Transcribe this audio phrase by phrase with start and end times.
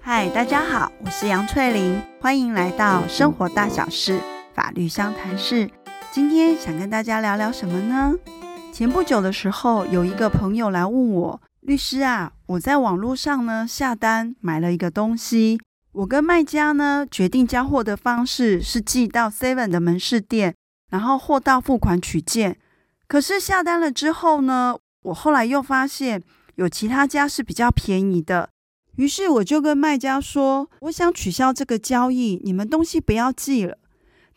[0.00, 4.20] 嗨，大家好，我是杨翠玲，欢迎来到生活大小事
[4.52, 5.70] 法律相谈室。
[6.10, 8.12] 今天想跟大家聊聊什么呢？
[8.72, 15.60] 前不久的时候，有一个朋友来问我，律师啊，我在网络上呢下单买了一个东西，
[15.92, 20.56] 我跟卖家呢决定交货的方式是寄到 Seven 的门市店，
[20.90, 22.56] 然后货到付款取件。
[23.06, 26.20] 可是下单了之后呢，我后来又发现
[26.56, 28.50] 有其他家是比较便宜的，
[28.96, 33.78] 于是我就跟卖家说，我想取消这个交易，你们东西不要寄了。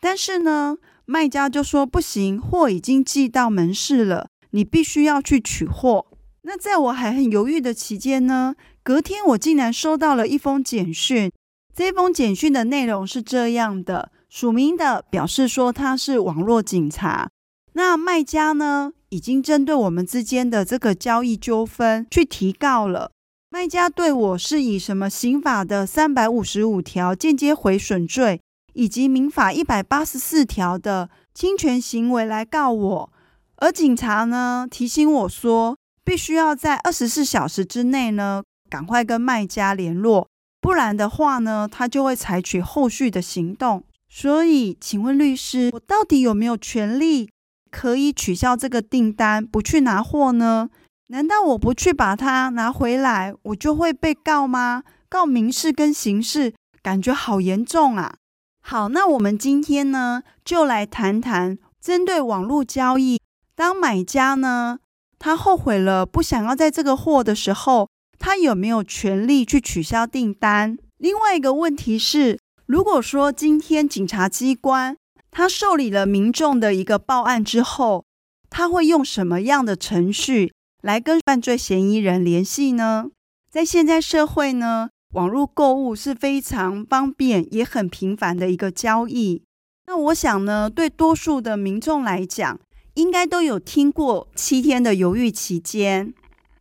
[0.00, 6.06] 但是呢，卖家就说不行，货已经寄到门市了，你必须要去取货。
[6.42, 11.30] 那在我还很犹豫的期间呢，隔天我竟然收到了一封简讯。
[11.74, 17.28] 这封简讯的内容是这样的，署名的表示说他是网络警察。
[17.74, 23.10] 那卖家呢，已经针对我们之间的这个交易纠纷去提告了。
[23.50, 28.40] 卖家对我是以什么刑法的三百五十五条间接毁损罪，
[28.74, 33.12] 以及民法一百八十四条的侵权行为来告我。
[33.56, 40.28] 而警察呢，提醒我说，必须要在二十四小时之内呢，赶快跟卖家联络，
[40.60, 43.82] 不然的话呢，他就会采取后续的行动。
[44.10, 47.30] 所以，请问律师，我到底有没有权利？
[47.70, 50.68] 可以取消这个订单，不去拿货呢？
[51.08, 54.82] 难道我不去把它拿回来，我就会被告吗？
[55.08, 56.52] 告民事跟刑事，
[56.82, 58.16] 感觉好严重啊！
[58.60, 63.18] 好，那我们今天呢，就来谈谈针对网络交易，
[63.54, 64.80] 当买家呢，
[65.18, 67.88] 他后悔了，不想要在这个货的时候，
[68.18, 70.76] 他有没有权利去取消订单？
[70.98, 74.94] 另外一个问题是，如果说今天警察机关，
[75.30, 78.04] 他受理了民众的一个报案之后，
[78.50, 83.10] 他会用什么样的程序来跟犯罪嫌疑人联系呢？
[83.50, 89.42] 在现在社会呢，网络购物是非常方便也很频繁的一个交易。
[89.86, 92.60] 那我想呢，对多数的民众来讲，
[92.94, 96.12] 应该都有听过七天的犹豫期间。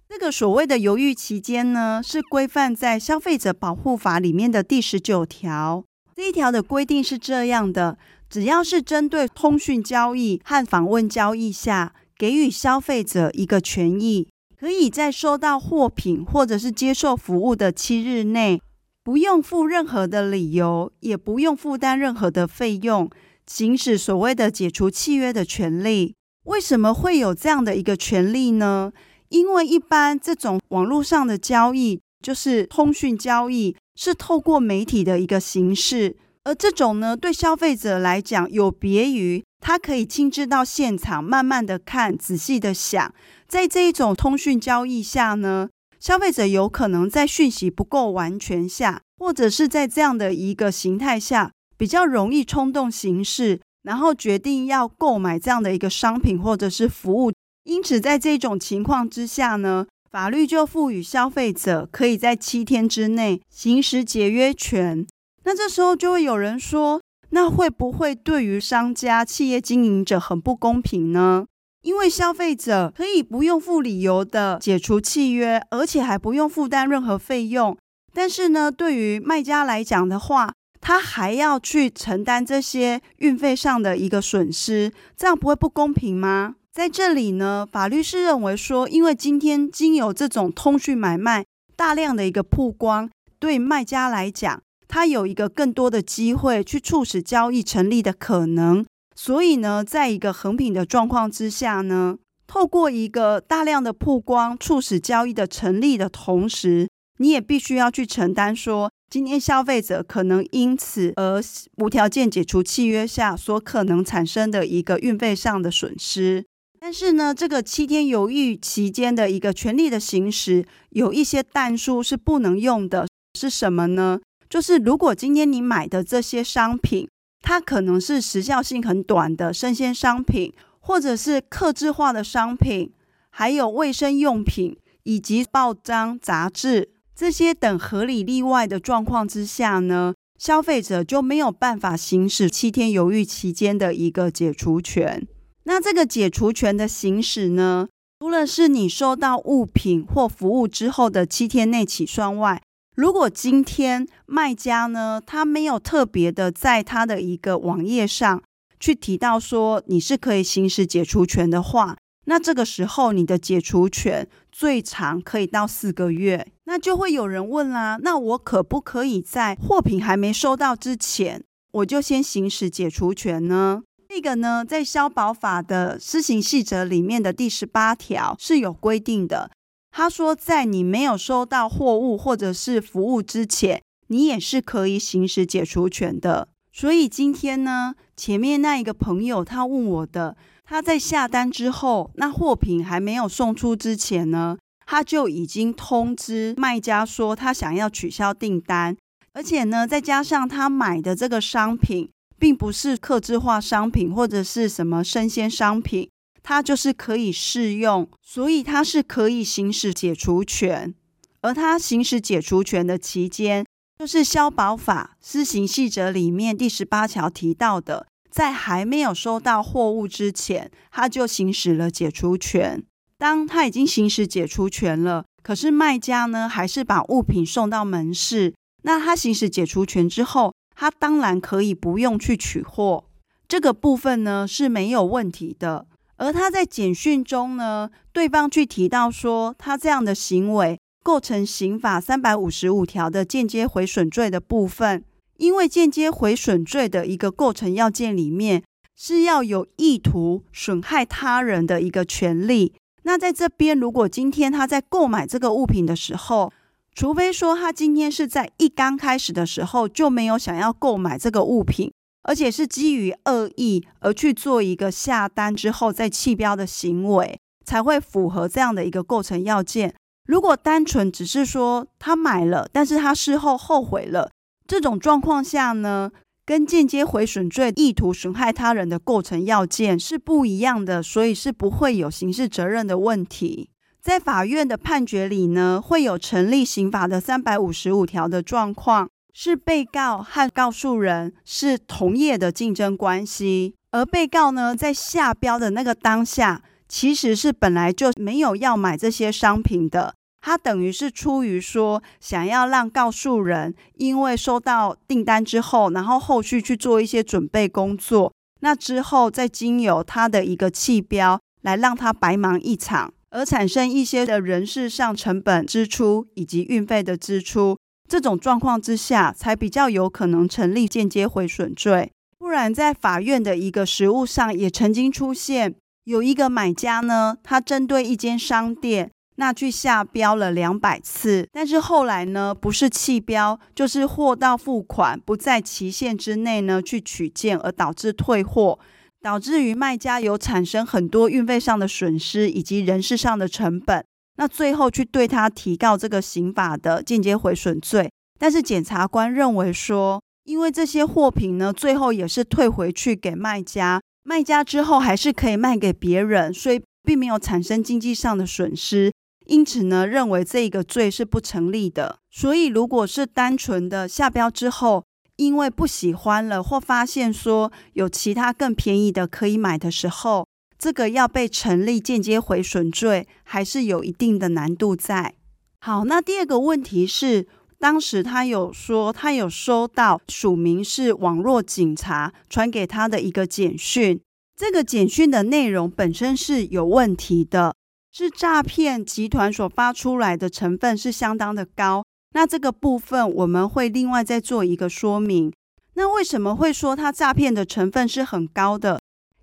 [0.07, 5.83] 这个所谓的犹豫期间呢，是规范在《消费者保护法》里面的第十九条。
[6.17, 7.95] 这一条的规定是这样的。
[8.27, 14.27] 只要是针对通讯交易和访问交易下，给予消费者一个权益，
[14.59, 18.59] 可以在收到货品或者是接受服务的七日内，
[19.03, 23.07] 不用付任何的理由，也不用负担任何的费用，
[23.45, 26.15] 行使所谓的解除契约的权利。
[26.45, 28.91] 为什么会有这样的一个权利呢？
[29.29, 36.15] 因为一般这种网络上的交易，就是通讯交易，是透过媒体的一个形式。
[36.43, 43.13] 而这种呢，对消费者来讲，有别于他可以亲自到现场，慢慢的看，仔细的想。
[43.47, 45.69] 在这一种通讯交易下呢，
[45.99, 57.33] 消费者有可能在讯息不够完全下，或者是在这样的一个形态下，比较容易冲动行事，然后决定要购买这样的一个商品或者是服务。
[57.65, 59.85] 因此，在这种情况之下呢，
[60.17, 65.05] 法律就赋予消费者可以在七天之内行使解约权。
[65.43, 71.45] 那这时候就会有人说，那会不会对于商家、企业经营者很不公平呢？
[71.83, 77.77] 因为消费者可以不用付理由的解除契约，而且还不用负担任何费用。
[78.11, 80.51] 但是呢，对于卖家来讲的话，
[80.81, 86.55] 他还要去承担这些运费上的一个损失，这样不会不公平吗？
[86.77, 91.43] 在这里呢，法律是认为说，因为今天经由这种通讯买卖
[91.75, 94.61] 大量的一个曝光，对卖家来讲。
[94.87, 111.41] 他有一个更多的机会去促使交易成立的可能，所以呢，在一个衡平的状况之下呢，透过一个大量的曝光，促使交易的成立的同时，你也必须要去承担说，今天消费者可能因此而
[111.77, 116.45] 无条件解除契约下所可能产生的一个运费上的损失。
[116.89, 123.05] 但是呢，这个七天犹豫期间的一个权利的行使，有一些但书是不能用的，
[123.37, 124.21] 是什么呢？
[124.49, 127.05] 就是如果今天你买的这些商品，
[127.41, 132.93] 它可能是时效性很短的生鲜商品，或者是客制化的商品，
[133.31, 145.27] 还有卫生用品以及报章杂志这些等合理例外的状况之下呢，消费者就没有办法行使七天犹豫期间的一个解除权。
[145.69, 147.89] 那这个解除权的行使呢，
[148.21, 152.61] 除了是你收到物品或服务之后的七天内起算外，
[152.95, 158.41] 如果今天卖家呢，他没有特别的在他的一个网页上
[158.79, 161.97] 去提到说你是可以行使解除权的话，
[162.27, 166.47] 那这个时候你的解除权最长可以到四个月。
[166.63, 171.43] 那就会有人问啦，那我可不可以在货品还没收到之前，
[171.73, 173.83] 我就先行使解除权呢？
[174.17, 179.51] 这个呢，在消保法的施行细则里面的第十八条是有规定的。
[179.91, 186.47] 他说，在你没有收到货物或者是服务之前，你也是可以行使解除权的。
[186.73, 198.97] 所以今天呢，前面那一个朋友他问我的，他在下单之后，那货品还没有送出之前呢，他就已经通知卖家说他想要取消订单，
[199.33, 206.09] 而且呢，再加上他买的这个商品并不是客制化商品或者是什么生鲜商品，
[206.43, 210.93] 它就是可以适用，所以它是可以行使解除权，
[211.41, 213.65] 而他行使解除权的期间。
[213.99, 222.83] 就是消保法施行细则里面第十八条提到的，在还没有收到货物之前，他就行使了解除权。
[223.17, 228.53] 当他已经行使解除权了，可是卖家呢，还是把物品送到门市，
[228.83, 233.05] 那他行使解除权之后，他当然可以不用去取货，
[233.47, 235.87] 这个部分呢是没有问题的。
[236.17, 240.79] 而他在简讯中呢，对方去提到说，他这样的行为。
[241.03, 245.05] 构成刑法三百五十五条的间接毁损罪的部分，
[245.37, 248.61] 因为间接毁损罪的一个构成要件里面
[248.93, 252.73] 是要有意图损害他人的一个权利。
[253.03, 256.51] 那在这边，如果今天他在购买这个物品的时候，
[256.97, 269.93] 除非说他今天是在一刚开始的时候就没有想要购买这个物品，而且是基于恶意而去做一个下单之后再弃标的行为，才会符合这样的一个构成要件。
[270.25, 274.31] 如果单纯只是说他买了，但是他事后后悔了，
[274.67, 276.09] 这种状况下呢，
[276.43, 283.69] 跟间接毁损罪意图损害他人的构成要件是不一样的，所以是不会有刑事责任的问题。
[284.07, 300.13] 在法院的判决里呢，会有成立刑法的三百五十五条的状况，是被告和告诉人是同业的竞争关系，而被告呢，在下标的那个当下，其实是本来就没有要买这些商品的。
[300.39, 308.31] 他等于是出于说想要让告诉人，因为收到订单之后，然后后续去做一些准备工作，
[308.61, 317.77] 那之后再经由他的一个弃标，来让他白忙一场，而产生一些的人事上成本支出以及运费的支出，
[318.09, 322.11] 这种状况之下，才比较有可能成立间接毁损罪。
[322.37, 325.75] 不然，在法院的一个实务上，也曾经出现
[326.05, 329.11] 有一个买家呢，他针对一间商店。
[329.39, 338.79] 那去下标了两百次，但是后来呢，不是弃标，就是货到付款不在期限之内呢去取件，而导致退货，
[339.27, 344.01] 导致于卖家有产生很多运费上的损失以及人事上的成本。
[344.37, 348.09] 那最后去对他提告这个刑法的间接毁损罪，
[348.39, 359.11] 但是检察官认为说，因为这些货品呢，最后也是退回去给卖家，卖家之后还是可以卖给别人，所以并没有产生经济上的损失。
[359.47, 362.19] 因此呢，认为这个罪是不成立的。
[362.31, 365.03] 所以，如果是单纯的下标之后，
[365.37, 370.45] 因为不喜欢了，或发现说有其他更便宜的可以买的时候，
[370.77, 375.35] 这个要被成立间接毁损罪，还是有一定的难度在。
[375.79, 377.47] 好，那第二个问题是，
[377.79, 384.19] 当时他有说他有收到署名是网络警察传给他的一个简讯，
[384.55, 387.73] 这个简讯的内容本身是有问题的。
[388.09, 392.03] 是诈骗集团所发出来的成分是相当的高，
[392.33, 395.51] 那这个部分我们会另外再做一个说明。
[395.93, 398.99] 那为什么会说它诈骗的成分是很高的？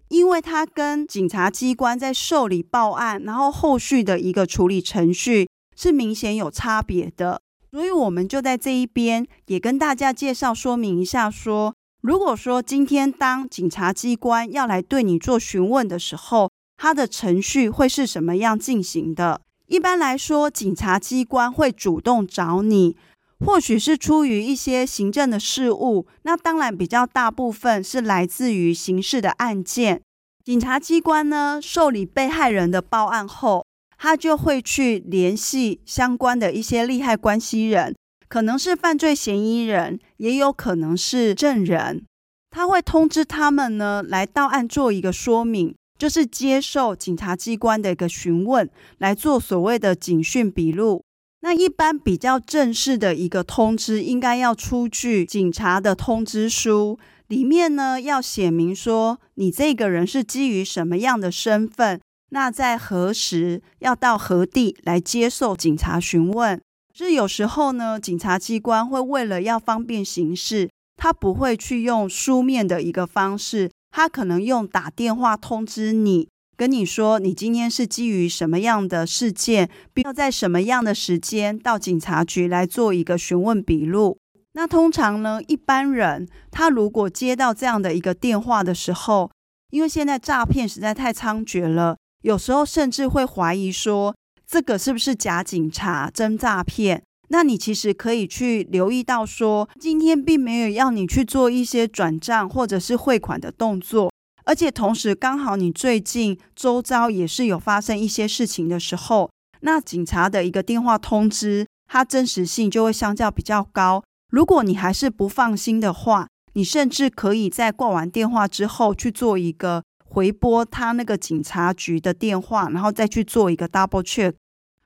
[0.08, 7.40] 因为它跟警察机关在受理报案，然后后续的一个处理程序是明显有差别的。
[7.72, 19.40] 所以我们就在这一边也跟大家介绍说明一下说，如果说今天当警察机关要来对你做询问的时候，它的程序会是什么样进行的？
[19.66, 22.96] 一般来说，警察机关会主动找你，
[23.44, 30.02] 或许是出于一些行政的事务，那当然比较大部分是来自于刑事的案件。
[30.44, 33.64] 警察机关呢，受理被害人的报案后，
[33.96, 37.96] 他就会去联系相关的一些利害关系人，
[38.28, 42.04] 可能是犯罪嫌疑人，也有可能是证人，
[42.50, 45.74] 他会通知他们呢，来到案做一个说明。
[45.98, 51.04] 就是接受警察机关的一个询问，来做所谓的警讯笔录。
[51.40, 56.98] 那一般比较正式的一个通知，应该要出具警察的通知书，
[57.28, 66.60] 里面呢要写明说，你这个人是基于什么样的身份，那在何时要到何地来接受警察询问？
[66.94, 84.18] 是有时候呢，警察机关会为了要方便行事，他不会去用书面的一个方式，他可能用打电话通知你，跟你说你今天是基于什么样的事件，必要在什么样的时间到警察局来做一个询问笔录。
[84.54, 89.30] 那通常呢，一般人他如果接到这样的一个电话的时候，
[89.70, 97.04] 因为现在诈骗实在太猖獗了，有时候甚至会怀疑说，这个是不是假警察真诈骗？
[97.34, 104.12] 那你其实可以去留意到说，今天并没有要你去做一些转账或者是汇款的动作，
[104.44, 109.28] 而且同时刚好你最近周遭也是有发生一些事情的时候，
[109.62, 114.04] 那警察的一个电话通知，它真实性就会相较比较高。
[114.30, 119.82] 如果你还是不放心的话，你甚至可以在挂完电话之后去做一个。
[120.06, 124.34] 回拨他那个警察局的电话，然后再去做一个 double check。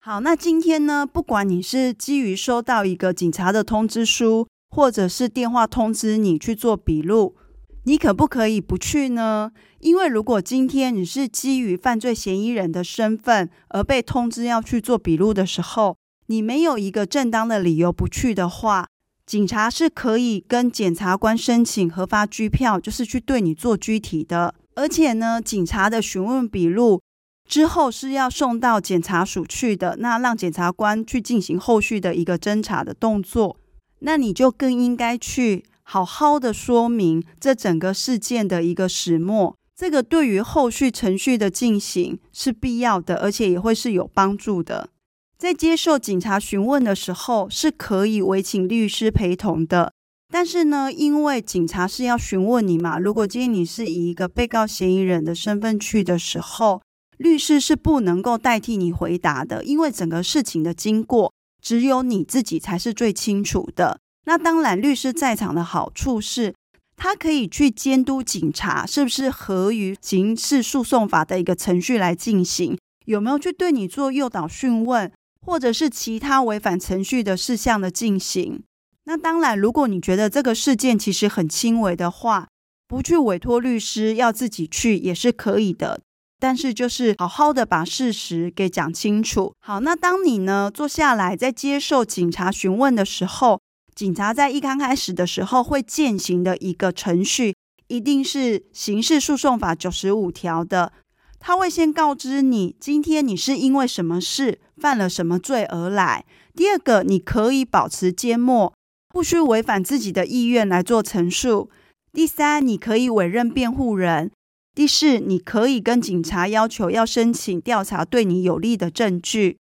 [0.09, 7.37] 好，那今天呢，不管你是基于收到一个警察的通知书，或者是电话通知你去做笔录，
[7.85, 9.53] 你可不可以不去呢？
[9.81, 15.99] 因为如果今天你是基于犯罪嫌疑人的身份而被通知要去做笔录的时候，
[16.29, 18.87] 你没有一个正当的理由不去的话，
[19.27, 24.55] 警察是可以跟检察官申请核发拘票，就是去对你做拘提的。
[24.75, 27.03] 而且呢，警察的询问笔录
[27.49, 33.57] 之后是要送到检察署去的，那让检察官去进行后续的一个侦查的动作。
[34.01, 44.91] 那你就更应该去好好的说明这整个事件的一个始末，这个对于后续程序的进行是必要的，而且也会是有帮助的。
[45.39, 49.93] 在接受警察询问的时候，是可以委请律师陪同的。
[50.31, 56.83] 但是呢，因为警察是要询问你嘛，如果今天你是以一个被告嫌疑人的身份去的时候，
[57.19, 64.01] 律师是不能够代替你回答的，因为整个事情的经过只有你自己才是最清楚的。
[64.25, 66.55] 那当然，律师在场的好处是，
[66.97, 75.11] 他可以去监督警察是不是合于刑事诉讼法的一个程序来进行，有没有去对你做诱导讯问，
[75.41, 78.63] 或者是其他违反程序的事项的进行。
[79.05, 82.49] 那当然，如果你觉得这个事件其实很轻微的话，
[82.87, 86.03] 不去委托律师，要自己去也是可以的。
[86.41, 89.53] 但是就是好好的把事实给讲清楚。
[89.61, 93.61] 好，那当你呢坐下来在接受警察询问的时候，
[93.95, 97.55] 警察在一刚开始的时候会践行的一个程序，
[97.89, 100.93] 一定是刑事诉讼法九十五条的。
[101.41, 106.25] 他会先告知你，今天你是因为什么事犯了什么罪而来。
[106.55, 108.73] 第二个，你可以保持缄默。
[109.11, 111.71] 不需违反自己的意愿来做陈述。
[112.13, 114.31] 第三，你可以委任辩护人。
[114.79, 119.59] 第四，你可以跟警察要求要申请调查对你有利的证据。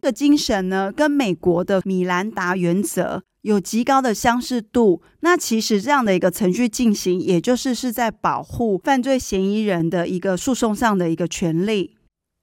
[0.00, 5.02] 这个精神呢，跟美国的米兰达原则有极高的相似度。
[5.22, 11.96] 那其实这样的一个程序进行，也就是是在保护犯罪嫌疑人的一个诉讼上的一个权利。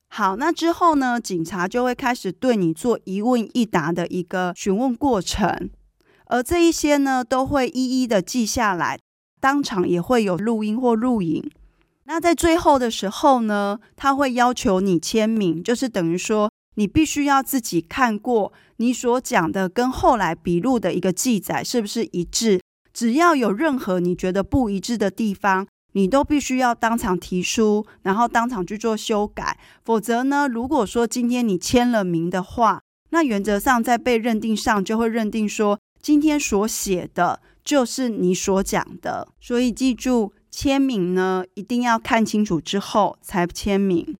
[0.09, 5.69] 好，那之后呢，警察就会开始对你做一问一答的一个询问过程。
[6.25, 8.99] 而这一些呢，都会一一的记下来，
[9.39, 11.49] 当场也会有录音或录影。
[12.09, 22.61] 那在最后的时候呢，他会要求你签名，就是等于说你必须要自己看过你所讲的跟后来笔录的一个记载是不是一致。
[22.93, 29.59] 只要有任何你觉得不一致的地方，你都必须要当场提出，然后当场去做修改。
[29.83, 35.77] 否则呢，如果说今天你签了名的话，那原则上在被认定上就会认定说。
[35.99, 44.15] 今天所写的就是你所讲的，所以记住签名呢，一定要看清楚之后才签名。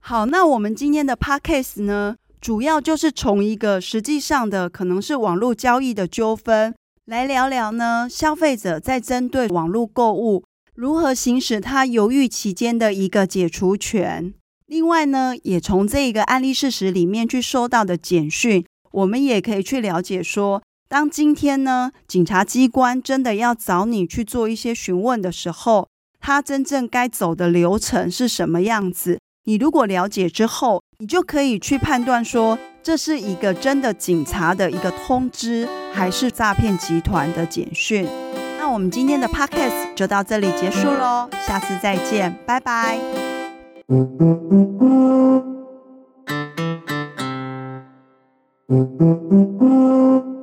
[0.00, 6.72] 好，那我们今天的 podcast 呢，主要就是从一个实际上的可能是网络交易的纠纷
[7.06, 10.44] 来聊聊呢，消费者在针对网络购物
[10.76, 14.32] 如何行使他犹豫期间的一个解除权。
[14.66, 20.62] 另外呢，也从这一个案例事实里面去收到的简讯，我们也可以去了解说。
[20.90, 25.86] 当今天呢，警察机关真的要找你去做一些询问的时候，
[26.18, 29.20] 他真正该走的流程是什么样子？
[29.44, 38.04] 你如果了解之后，你就可以去判断说，这是一个真的警察的一个通知，还是诈骗集团的简讯。
[38.58, 42.98] 那我们今天的 podcast 就到这里结束喽，下次再见，拜拜。